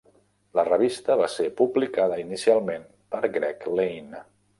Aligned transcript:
La 0.59 0.63
revista 0.69 1.17
va 1.19 1.27
ser 1.33 1.45
publicada 1.59 2.17
inicialment 2.21 2.87
per 3.17 3.21
Greg 3.37 3.69
Lane. 3.81 4.23